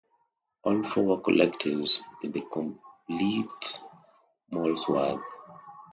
All 0.63 0.81
four 0.81 1.03
were 1.03 1.21
collected 1.21 1.73
in 2.23 2.31
"The 2.31 2.41
Compleet 2.51 3.77
Molesworth". 4.49 5.21